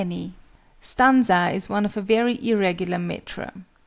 _STANZA 0.81 1.51
is 1.53 1.69
one 1.69 1.85
of 1.85 1.95
a 1.95 2.01
very 2.01 2.43
irregular 2.49 2.97
metre. 2.97 3.51